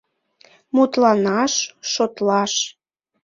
—Мутланаш, 0.75 1.53
шотлаш... 1.91 2.53